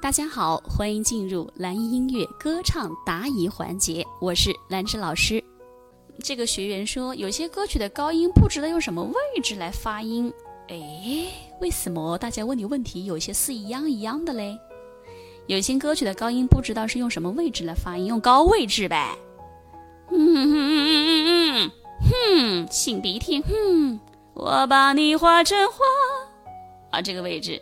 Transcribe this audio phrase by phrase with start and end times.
[0.00, 5.42] 大家好，欢迎进入蓝音音乐歌唱答疑环节，我是兰芝老师。
[6.22, 10.32] 这个学员说，有些歌曲的高音不知道用什么位置来发音，
[10.68, 11.26] 哎，
[11.60, 14.56] 为什么大家问你问题有些是一样一样的嘞？
[15.48, 19.18] 有些歌曲的高音不知道是用什么位置来发音，用高位置呗。
[20.12, 21.70] 嗯嗯嗯嗯嗯
[22.62, 23.98] 嗯，擤鼻涕，哼，
[24.34, 25.84] 我把你画成花
[26.92, 27.60] 啊，这个位置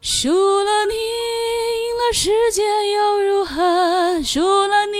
[0.00, 2.62] 输了你，赢了世界
[2.92, 4.22] 又如何？
[4.22, 4.98] 输了你，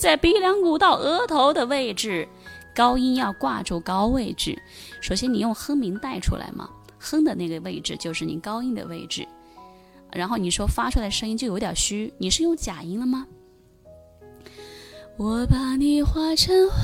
[0.00, 2.26] 在鼻梁骨到额头的位置，
[2.74, 4.58] 高音要挂住高位置。
[5.02, 9.28] 首先，你用哼鸣带出来嘛，哼的那个位置就是你高音的位置。
[10.12, 13.26] 然后你说发出来声音就有点虚，你是用假音了吗？
[15.18, 16.76] 我把你画成花，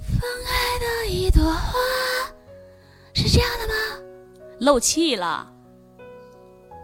[0.00, 1.78] 放开的一朵花，
[3.12, 3.59] 是这样的？
[4.60, 5.50] 漏气了，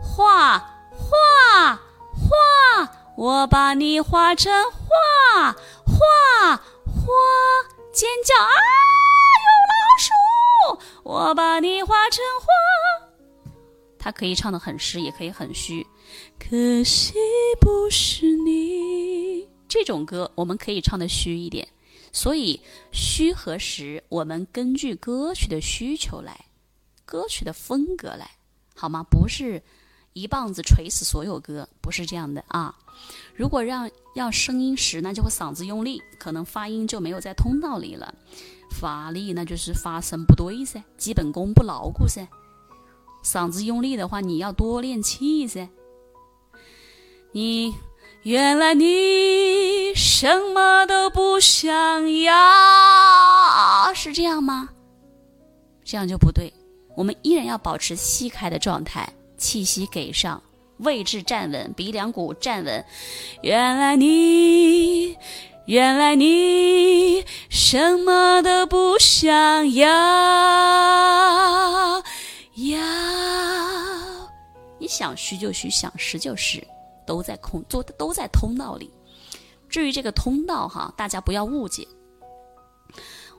[0.02, 0.58] 画
[0.90, 1.78] 画
[2.14, 5.52] 画，我把你画成画
[5.84, 6.62] 画画，
[7.92, 8.56] 尖叫啊！
[9.44, 12.46] 有老鼠，我把你画成花。
[13.98, 15.86] 它可以唱的很实，也可以很虚。
[16.38, 17.12] 可惜
[17.60, 21.68] 不是你，这种歌我们可以唱的虚一点。
[22.10, 22.58] 所以
[22.90, 26.46] 虚和实，我们根据歌曲的需求来。
[27.06, 28.28] 歌曲的风格来，
[28.74, 29.02] 好吗？
[29.08, 29.62] 不是
[30.12, 32.74] 一棒子锤死所有歌，不是这样的啊。
[33.34, 38.12] 如果让要声音实，那就会嗓子用力，可能发音就没有在通道里了。
[38.70, 42.26] 发力那就是发声不对噻，基本功不牢固噻。
[43.22, 45.68] 嗓子用力的话，你要多练气噻。
[47.32, 47.74] 你
[48.22, 54.70] 原来你什么都不想要，是这样吗？
[55.84, 56.52] 这样就不对。
[56.96, 60.42] 我们依然要保持吸开的状态，气息给上，
[60.78, 62.84] 位置站稳，鼻梁骨站稳。
[63.42, 65.14] 原来你，
[65.66, 69.86] 原来你什么都不想要，
[72.56, 72.78] 要。
[74.78, 76.66] 你想虚就虚，想实就实，
[77.06, 78.90] 都在空，都都在通道里。
[79.68, 81.86] 至于这个通道哈，大家不要误解。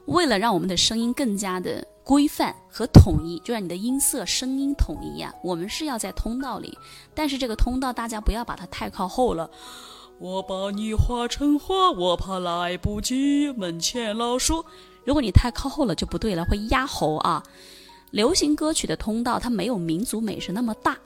[0.08, 1.86] 为了让我们的声音更加的。
[2.08, 5.34] 规范和统一，就让你的音色、声音统一呀。
[5.44, 6.78] 我们是要在通道里，
[7.14, 9.52] 但是这个通道大家不要把它太靠后了。
[10.18, 13.52] 我把你画成花，我怕来不及。
[13.58, 14.64] 门前老树，
[15.04, 17.44] 如果你太靠后了就不对了，会压喉啊。
[18.12, 20.98] 流行歌曲的通道它没有民族美声那么大，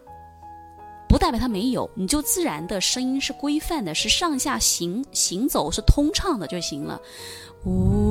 [1.10, 7.02] 不代表它没有，你就自然的声音是规范的，是上下行行走是通畅的就行了。
[7.66, 8.11] 呜。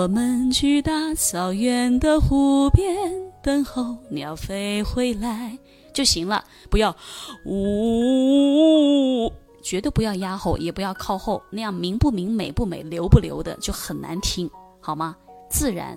[0.00, 2.96] 我们去大草原的湖边
[3.42, 5.58] 等候鸟飞回来
[5.92, 6.96] 就行了，不要
[7.44, 9.30] 呜，
[9.62, 14.50] 绝对不要压后，也不要靠后，那样明不明、美不美、流不流的就很难听，
[14.80, 15.14] 好吗？
[15.50, 15.94] 自然、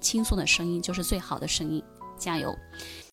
[0.00, 1.82] 轻松的声音就是最好的声音，
[2.16, 2.56] 加油！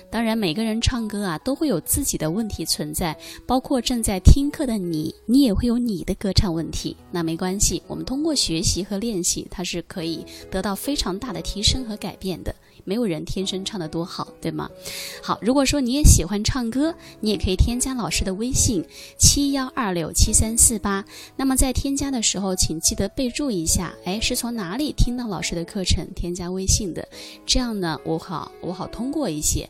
[0.09, 6.95] 当然，每个人唱歌啊，都会有自己的问题存在，包括正在听课的你，你也会有你的歌唱问题。
[7.11, 12.55] 那没关系，我们通过学习和练习，它是可以得到非常大的提升和改变的。
[12.85, 14.69] 没有人天生唱得多好，对吗？
[15.21, 18.81] 好，如果说你也喜欢唱歌，你也可以添加老师的微信
[19.17, 21.03] 七幺二六七三四八。
[21.35, 27.05] 那么在添加的时候，请记得备注一下，哎，是从哪里听到老师的课程添加微信的？
[27.45, 29.69] 这样呢，我好我好通过一些，